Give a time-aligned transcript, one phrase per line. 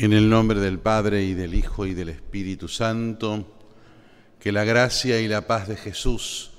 [0.00, 3.44] En el nombre del Padre y del Hijo y del Espíritu Santo,
[4.38, 6.52] que la gracia y la paz de Jesús,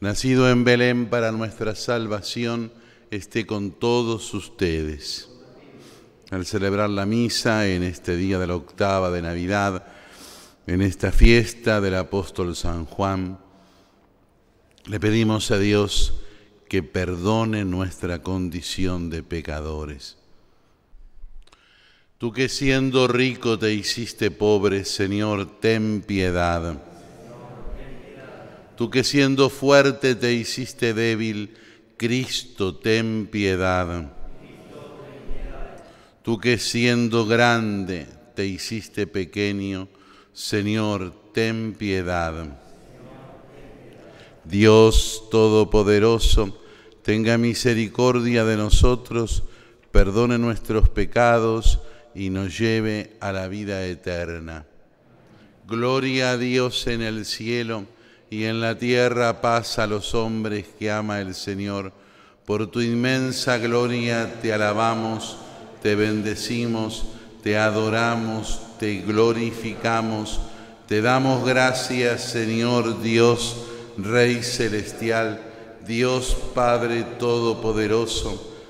[0.00, 2.72] nacido en Belén para nuestra salvación,
[3.12, 5.28] esté con todos ustedes.
[6.32, 9.86] Al celebrar la misa en este día de la octava de Navidad,
[10.66, 13.38] en esta fiesta del apóstol San Juan,
[14.86, 16.14] le pedimos a Dios
[16.68, 20.19] que perdone nuestra condición de pecadores
[22.20, 26.78] Tú que siendo rico te hiciste pobre, Señor, ten piedad.
[28.76, 31.54] Tú que siendo fuerte te hiciste débil,
[31.96, 34.12] Cristo, ten piedad.
[36.20, 39.88] Tú que siendo grande te hiciste pequeño,
[40.34, 42.60] Señor, ten piedad.
[44.44, 46.60] Dios Todopoderoso,
[47.00, 49.42] tenga misericordia de nosotros,
[49.90, 51.80] perdone nuestros pecados,
[52.14, 54.66] y nos lleve a la vida eterna.
[55.66, 57.84] Gloria a Dios en el cielo
[58.28, 61.92] y en la tierra paz a los hombres que ama el Señor.
[62.44, 65.36] Por tu inmensa gloria te alabamos,
[65.82, 67.04] te bendecimos,
[67.42, 70.40] te adoramos, te glorificamos,
[70.88, 73.56] te damos gracias Señor Dios,
[73.96, 75.40] Rey celestial,
[75.86, 78.49] Dios Padre Todopoderoso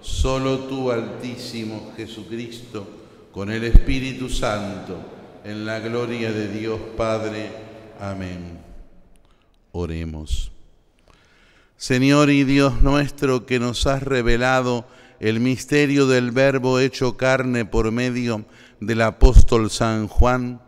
[0.00, 2.86] solo tú, Altísimo Jesucristo,
[3.32, 4.98] con el Espíritu Santo,
[5.44, 7.50] en la gloria de Dios Padre.
[8.00, 8.58] Amén.
[9.72, 10.50] Oremos.
[11.76, 14.86] Señor y Dios nuestro, que nos has revelado
[15.20, 18.44] el misterio del Verbo hecho carne por medio
[18.80, 20.60] del apóstol San Juan,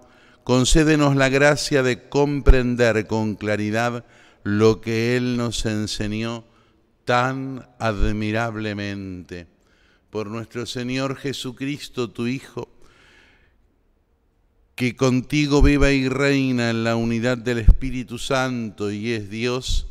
[0.44, 4.04] concédenos la gracia de comprender con claridad
[4.42, 6.44] lo que Él nos enseñó
[7.04, 9.46] tan admirablemente
[10.10, 12.68] por nuestro Señor Jesucristo, tu Hijo,
[14.74, 19.86] que contigo viva y reina en la unidad del Espíritu Santo y es Dios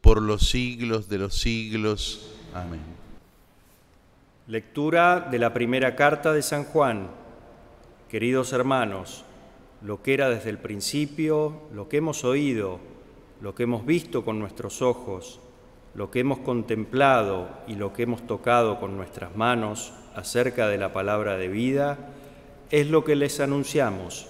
[0.00, 2.30] por los siglos de los siglos.
[2.52, 2.80] Amén.
[4.46, 7.08] Lectura de la primera carta de San Juan.
[8.08, 9.24] Queridos hermanos,
[9.82, 12.80] lo que era desde el principio, lo que hemos oído,
[13.40, 15.40] lo que hemos visto con nuestros ojos,
[15.94, 20.92] lo que hemos contemplado y lo que hemos tocado con nuestras manos acerca de la
[20.92, 21.98] palabra de vida
[22.70, 24.26] es lo que les anunciamos,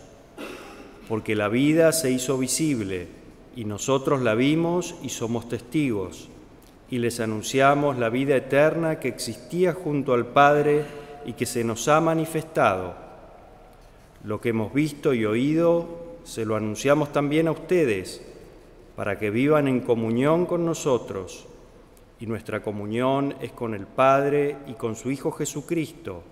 [1.08, 3.08] porque la vida se hizo visible
[3.56, 6.28] y nosotros la vimos y somos testigos,
[6.91, 10.84] y les anunciamos la vida eterna que existía junto al Padre
[11.25, 12.94] y que se nos ha manifestado.
[14.22, 18.22] Lo que hemos visto y oído se lo anunciamos también a ustedes,
[18.96, 21.46] para que vivan en comunión con nosotros
[22.24, 26.22] y nuestra comunión es con el Padre y con su Hijo Jesucristo.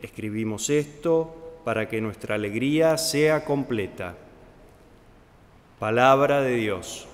[0.00, 4.14] Escribimos esto para que nuestra alegría sea completa.
[5.78, 7.06] Palabra de Dios.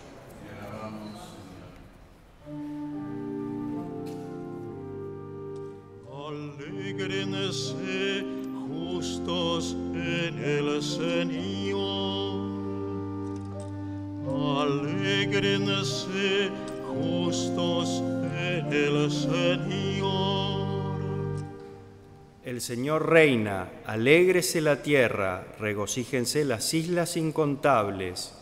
[22.68, 28.34] Señor reina, alégrese la tierra, regocíjense las islas incontables,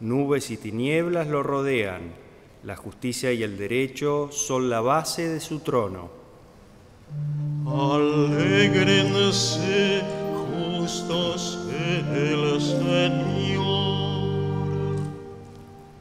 [0.00, 2.14] nubes y tinieblas lo rodean,
[2.62, 6.08] la justicia y el derecho son la base de su trono.
[7.66, 9.20] Alégrense
[10.48, 13.64] justos en el Señor.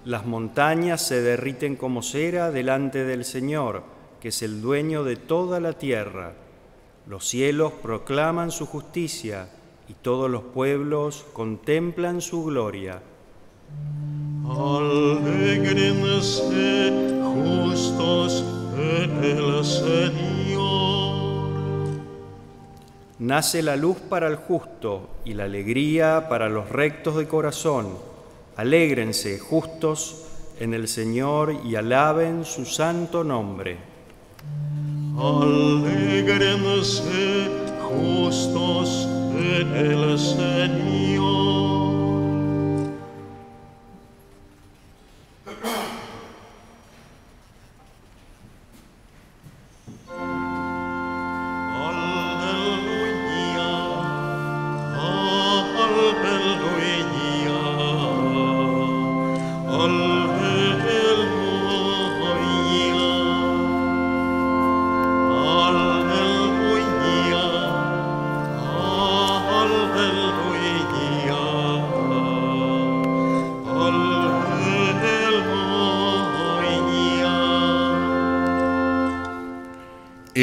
[0.05, 3.83] Las montañas se derriten como cera delante del Señor,
[4.21, 6.42] que es el dueño de toda la tierra.
[7.07, 9.49] Los cielos proclaman su justicia
[9.89, 13.01] y todos los pueblos contemplan su gloria.
[14.49, 16.01] Alégrense
[17.23, 18.45] justos
[18.77, 21.13] en el Señor.
[23.19, 28.13] Nace la luz para el justo y la alegría para los rectos de corazón
[28.55, 30.25] Alégrense justos
[30.59, 33.92] en el Señor y alaben su santo nombre.
[35.17, 37.03] Alegrense
[37.81, 39.07] justos
[39.37, 41.62] en el Señor.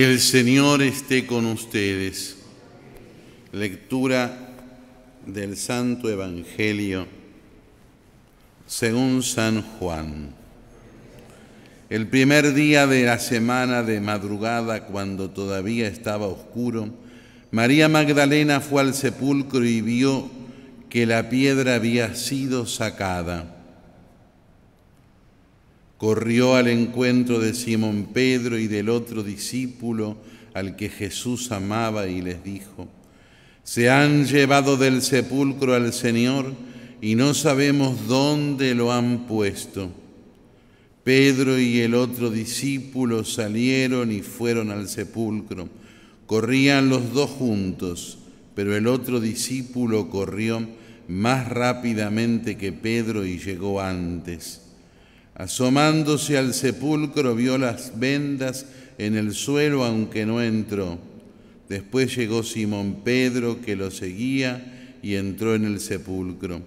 [0.03, 2.37] Esté con ustedes.
[3.53, 4.35] Lectura
[5.27, 7.07] del Santo Evangelio
[8.67, 10.31] según San Juan.
[11.91, 16.89] El primer día de la semana de madrugada, cuando todavía estaba oscuro,
[17.51, 20.31] María Magdalena fue al sepulcro y vio
[20.89, 23.60] que la piedra había sido sacada.
[26.01, 30.17] Corrió al encuentro de Simón Pedro y del otro discípulo
[30.55, 32.89] al que Jesús amaba y les dijo,
[33.65, 36.55] se han llevado del sepulcro al Señor
[37.03, 39.91] y no sabemos dónde lo han puesto.
[41.05, 45.69] Pedro y el otro discípulo salieron y fueron al sepulcro.
[46.25, 48.21] Corrían los dos juntos,
[48.55, 50.67] pero el otro discípulo corrió
[51.09, 54.63] más rápidamente que Pedro y llegó antes.
[55.41, 58.67] Asomándose al sepulcro vio las vendas
[58.99, 60.99] en el suelo aunque no entró.
[61.67, 66.61] Después llegó Simón Pedro que lo seguía y entró en el sepulcro.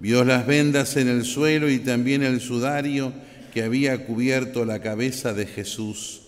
[0.00, 3.12] Vio las vendas en el suelo y también el sudario
[3.54, 6.22] que había cubierto la cabeza de Jesús.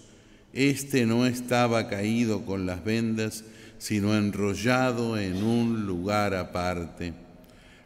[0.52, 3.42] Este no estaba caído con las vendas,
[3.78, 7.12] sino enrollado en un lugar aparte.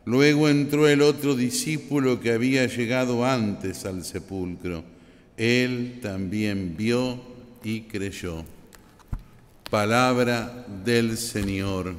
[0.04, 4.84] Luego entró el otro discípulo que había llegado antes al sepulcro.
[5.36, 7.20] Él también vio
[7.62, 8.44] y creyó.
[9.70, 11.94] Palabra del Señor.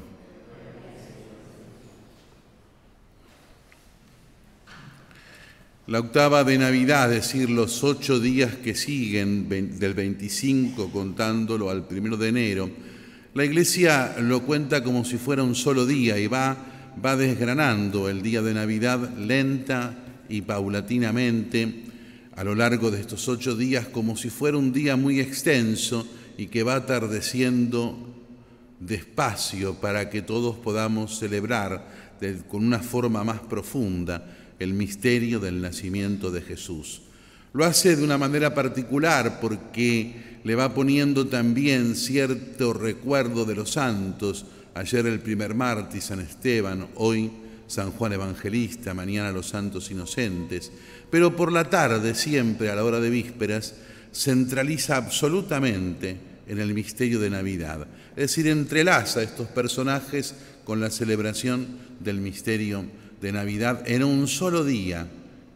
[5.87, 11.85] La octava de Navidad, es decir, los ocho días que siguen del 25 contándolo al
[11.87, 12.69] primero de enero,
[13.33, 16.72] la Iglesia lo cuenta como si fuera un solo día y va,
[17.03, 19.95] va desgranando el día de Navidad lenta
[20.29, 21.83] y paulatinamente
[22.35, 26.07] a lo largo de estos ocho días como si fuera un día muy extenso
[26.37, 27.97] y que va atardeciendo
[28.79, 32.03] despacio para que todos podamos celebrar
[32.47, 34.25] con una forma más profunda
[34.59, 37.01] el misterio del nacimiento de Jesús.
[37.53, 43.71] Lo hace de una manera particular porque le va poniendo también cierto recuerdo de los
[43.71, 44.45] santos.
[44.75, 47.31] Ayer el primer mártir, San Esteban, hoy
[47.67, 50.71] San Juan Evangelista, mañana los santos inocentes.
[51.09, 53.75] Pero por la tarde, siempre a la hora de vísperas,
[54.11, 56.17] centraliza absolutamente
[56.47, 57.87] en el misterio de Navidad.
[58.11, 61.67] Es decir, entrelaza estos personajes con la celebración
[61.99, 62.85] del misterio
[63.21, 65.07] de Navidad en un solo día,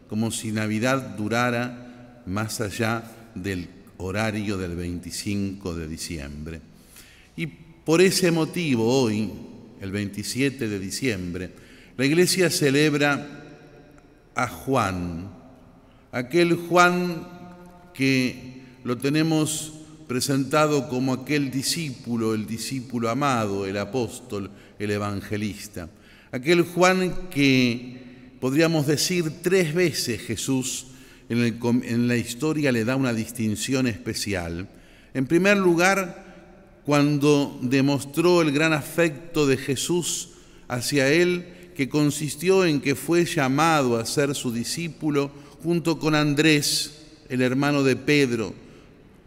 [0.08, 3.02] como si Navidad durara más allá
[3.34, 3.68] del
[3.98, 6.60] horario del 25 de diciembre.
[7.36, 9.30] Y por ese motivo hoy,
[9.80, 11.50] el 27 de diciembre,
[11.96, 13.26] la iglesia celebra
[14.34, 15.30] a Juan,
[16.12, 17.26] aquel Juan
[17.94, 19.72] que lo tenemos
[20.06, 25.88] presentado como aquel discípulo, el discípulo amado, el apóstol, el evangelista.
[26.30, 30.88] Aquel Juan que podríamos decir tres veces Jesús
[31.30, 34.68] en, la historia le da una distinción especial.
[35.14, 36.27] En primer lugar,
[36.88, 40.30] cuando demostró el gran afecto de Jesús
[40.68, 41.44] hacia él,
[41.76, 45.30] que consistió en que fue llamado a ser su discípulo
[45.62, 48.54] junto con Andrés, el hermano de Pedro,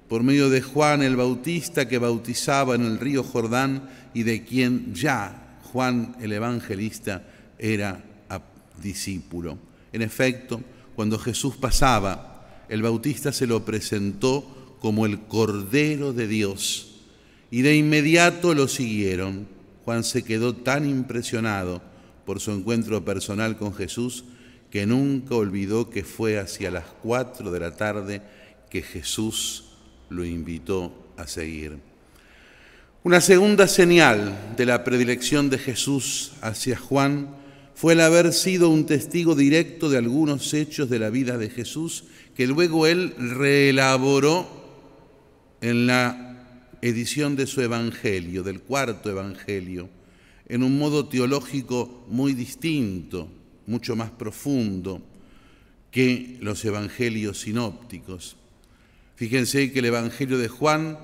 [0.10, 4.96] por medio de Juan el Bautista que bautizaba en el río Jordán y de quien
[4.96, 7.28] ya Juan el Evangelista
[7.60, 8.04] era
[8.82, 9.60] discípulo.
[9.94, 10.62] En efecto,
[10.96, 16.88] cuando Jesús pasaba, el Bautista se lo presentó como el Cordero de Dios
[17.52, 19.48] y de inmediato lo siguieron.
[19.84, 21.82] Juan se quedó tan impresionado
[22.26, 24.24] por su encuentro personal con Jesús
[24.72, 28.22] que nunca olvidó que fue hacia las cuatro de la tarde
[28.70, 29.66] que Jesús
[30.10, 31.78] lo invitó a seguir.
[33.04, 37.36] Una segunda señal de la predilección de Jesús hacia Juan
[37.76, 42.06] fue el haber sido un testigo directo de algunos hechos de la vida de Jesús
[42.36, 44.48] que luego él reelaboró
[45.62, 46.31] en la
[46.82, 49.90] edición de su Evangelio, del cuarto Evangelio,
[50.48, 53.30] en un modo teológico muy distinto,
[53.68, 55.02] mucho más profundo
[55.92, 58.36] que los Evangelios sinópticos.
[59.16, 60.98] Fíjense que el Evangelio de Juan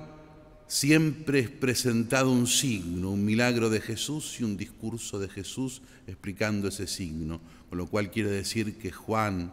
[0.66, 6.68] siempre es presentado un signo, un milagro de Jesús y un discurso de Jesús explicando
[6.68, 9.52] ese signo, con lo cual quiere decir que Juan,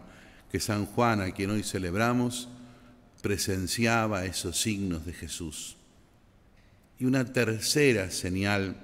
[0.51, 2.49] que San Juan, a quien hoy celebramos,
[3.21, 5.77] presenciaba esos signos de Jesús.
[6.99, 8.77] Y una tercera señal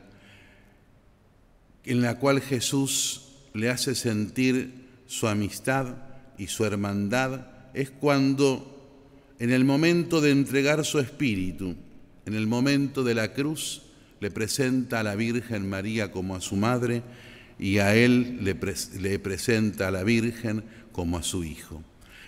[1.83, 5.95] en la cual Jesús le hace sentir su amistad
[6.37, 8.67] y su hermandad es cuando
[9.39, 11.75] en el momento de entregar su espíritu,
[12.23, 13.81] En el momento de la cruz
[14.19, 17.01] le presenta a la Virgen María como a su madre
[17.57, 18.55] y a él le,
[18.99, 21.83] le presenta a la Virgen como a su hijo.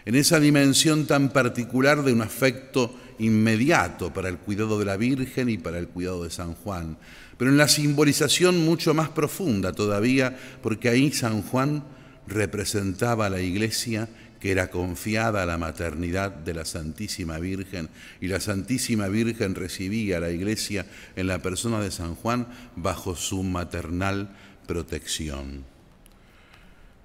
[0.06, 5.50] En esa dimensión tan particular de un afecto inmediato para el cuidado de la Virgen
[5.50, 6.98] y para el cuidado de San Juan,
[7.38, 11.84] pero en la simbolización mucho más profunda todavía, porque ahí San Juan
[12.28, 14.08] representaba a la iglesia
[14.40, 17.90] que era confiada a la maternidad de la Santísima Virgen
[18.20, 23.16] y la Santísima Virgen recibía a la iglesia en la persona de San Juan bajo
[23.16, 24.36] su maternal
[24.68, 25.64] protección.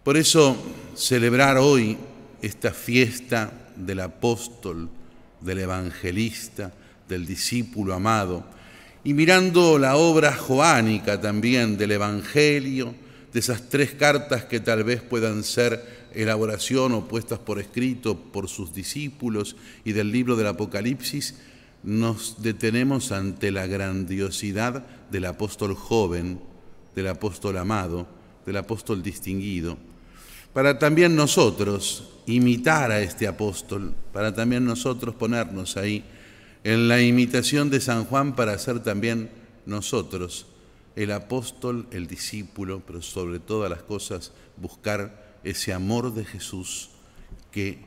[0.02, 0.56] Por eso
[0.96, 1.96] celebrar hoy
[2.42, 4.88] esta fiesta del apóstol,
[5.40, 6.72] del evangelista,
[7.08, 8.44] del discípulo amado,
[9.04, 12.94] y mirando la obra joánica también del Evangelio,
[13.32, 18.48] de esas tres cartas que tal vez puedan ser elaboración o puestas por escrito por
[18.48, 21.36] sus discípulos y del libro del Apocalipsis,
[21.82, 26.40] nos detenemos ante la grandiosidad del apóstol joven,
[26.94, 28.08] del apóstol amado,
[28.44, 29.78] del apóstol distinguido,
[30.52, 36.04] para también nosotros imitar a este apóstol, para también nosotros ponernos ahí
[36.64, 39.30] en la imitación de San Juan para ser también
[39.66, 40.46] nosotros
[40.96, 46.90] el apóstol, el discípulo, pero sobre todas las cosas buscar ese amor de Jesús
[47.52, 47.78] que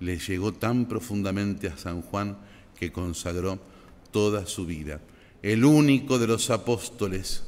[0.00, 2.38] le llegó tan profundamente a San Juan
[2.78, 3.58] que consagró
[4.10, 5.00] toda su vida.
[5.42, 7.44] El único de los apóstoles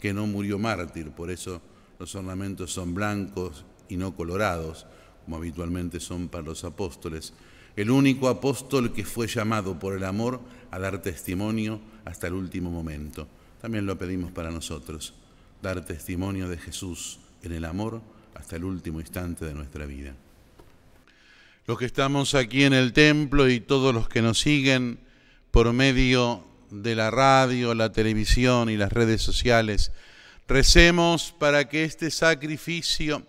[0.00, 1.60] que no murió mártir, por eso
[1.98, 4.86] los ornamentos son blancos y no colorados,
[5.24, 7.34] como habitualmente son para los apóstoles,
[7.76, 12.70] el único apóstol que fue llamado por el amor a dar testimonio hasta el último
[12.70, 13.28] momento.
[13.60, 15.14] También lo pedimos para nosotros,
[15.62, 18.00] dar testimonio de Jesús en el amor
[18.34, 20.14] hasta el último instante de nuestra vida.
[21.66, 24.98] Los que estamos aquí en el templo y todos los que nos siguen
[25.50, 29.92] por medio de la radio, la televisión y las redes sociales,
[30.48, 33.24] recemos para que este sacrificio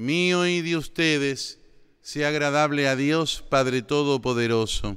[0.00, 1.60] mío y de ustedes
[2.00, 4.96] sea agradable a Dios Padre Todopoderoso.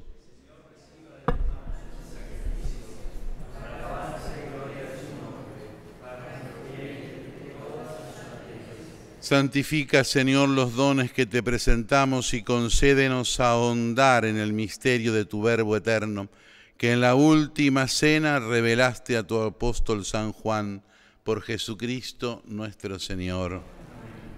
[9.20, 15.42] Santifica, Señor, los dones que te presentamos y concédenos ahondar en el misterio de tu
[15.42, 16.30] Verbo eterno,
[16.78, 20.82] que en la última cena revelaste a tu apóstol San Juan
[21.24, 23.83] por Jesucristo nuestro Señor.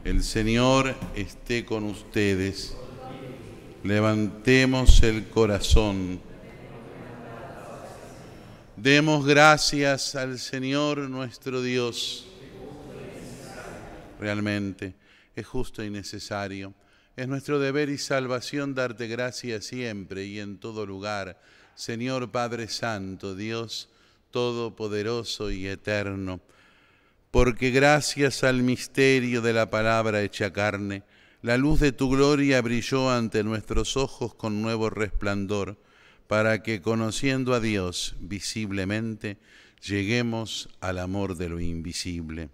[0.05, 2.77] El Señor esté con ustedes.
[3.83, 6.21] Levantemos el corazón.
[8.77, 12.27] Demos gracias al Señor nuestro Dios.
[14.19, 14.93] Realmente
[15.35, 16.75] es justo y necesario.
[17.15, 21.41] Es nuestro deber y salvación darte gracias siempre y en todo lugar.
[21.73, 23.89] Señor Padre Santo, Dios
[24.29, 26.41] Todopoderoso y Eterno
[27.35, 31.03] porque gracias al misterio de la palabra hecha carne,
[31.41, 35.77] la luz de tu gloria brilló ante nuestros ojos con nuevo resplandor,
[36.27, 39.37] para que conociendo a Dios visiblemente,
[39.85, 42.51] lleguemos al amor de lo invisible.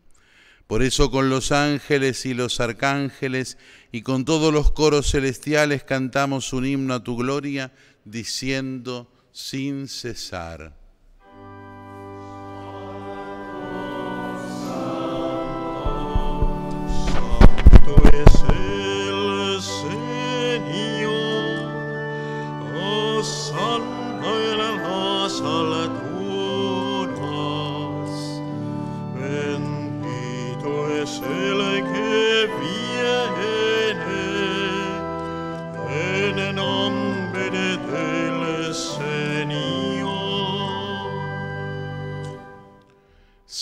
[0.66, 3.60] Por eso con los ángeles y los arcángeles
[3.92, 7.72] y con todos los coros celestiales cantamos un himno a tu gloria,
[8.04, 10.81] diciendo sin cesar.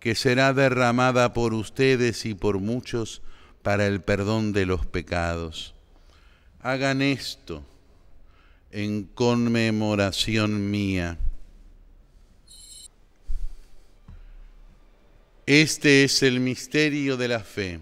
[0.00, 3.22] que será derramada por ustedes y por muchos
[3.62, 5.74] para el perdón de los pecados.
[6.60, 7.64] Hagan esto
[8.70, 11.18] en conmemoración mía.
[15.46, 17.80] Este es el misterio de la fe.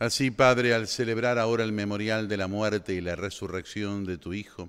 [0.00, 4.34] Así, Padre, al celebrar ahora el memorial de la muerte y la resurrección de tu
[4.34, 4.68] Hijo,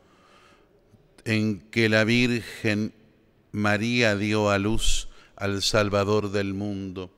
[1.25, 2.93] en que la Virgen
[3.51, 7.11] María dio a luz al Salvador del mundo,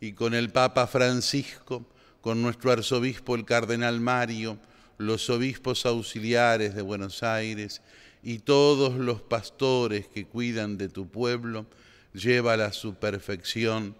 [0.00, 1.86] y con el Papa Francisco,
[2.20, 4.58] con nuestro arzobispo el Cardenal Mario,
[4.98, 7.80] los obispos auxiliares de Buenos Aires
[8.22, 11.66] y todos los pastores que cuidan de tu pueblo,
[12.12, 13.96] llévala a su perfección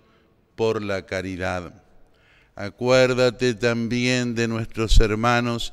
[0.57, 1.83] por la caridad.
[2.55, 5.73] Acuérdate también de nuestros hermanos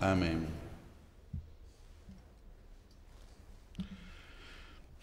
[0.00, 0.46] Amén.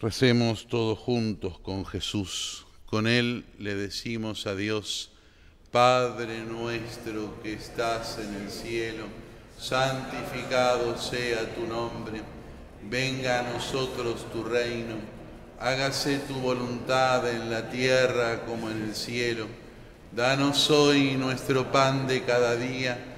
[0.00, 2.66] Recemos todos juntos con Jesús.
[2.86, 5.12] Con Él le decimos a Dios,
[5.70, 9.04] Padre nuestro que estás en el cielo,
[9.58, 12.22] santificado sea tu nombre,
[12.88, 15.18] venga a nosotros tu reino
[15.60, 19.46] hágase tu voluntad en la tierra como en el cielo.
[20.12, 23.17] Danos hoy nuestro pan de cada día,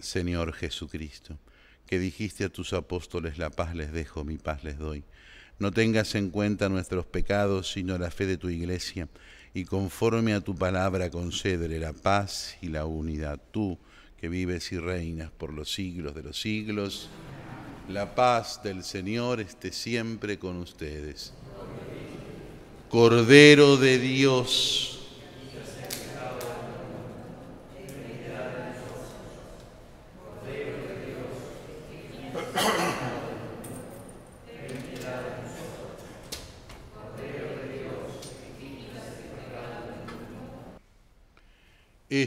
[0.00, 1.38] Señor Jesucristo,
[1.86, 5.04] que dijiste a tus apóstoles, la paz les dejo, mi paz les doy.
[5.58, 9.08] No tengas en cuenta nuestros pecados, sino la fe de tu iglesia,
[9.54, 13.40] y conforme a tu palabra concédele la paz y la unidad.
[13.50, 13.78] Tú,
[14.20, 17.08] que vives y reinas por los siglos de los siglos.
[17.88, 21.32] La paz del Señor esté siempre con ustedes.
[22.90, 24.97] Cordero de Dios.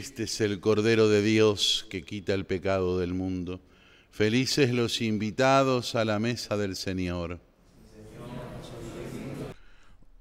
[0.02, 3.60] Este es el Cordero de Dios que quita el pecado del mundo.
[4.10, 7.38] Felices los invitados a la mesa del Señor.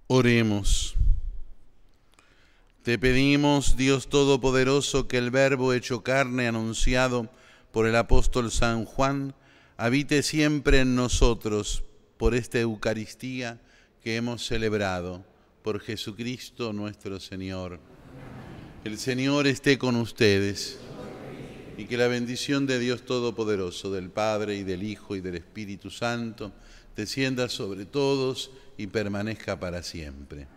[0.06, 0.94] Oremos.
[2.84, 7.28] Te pedimos, Dios Todopoderoso, que el Verbo hecho carne anunciado
[7.72, 9.34] por el apóstol San Juan
[9.78, 11.84] habite siempre en nosotros
[12.18, 13.60] por esta Eucaristía
[14.04, 15.26] que hemos celebrado
[15.64, 17.80] por Jesucristo nuestro Señor.
[18.84, 20.80] El Señor esté con ustedes
[21.78, 25.92] y que la bendición de Dios Todopoderoso, del Padre y del Hijo y del Espíritu
[25.92, 26.52] Santo,
[26.96, 30.48] descienda sobre todos y permanezca para siempre.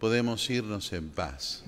[0.00, 1.62] Podemos irnos en paz.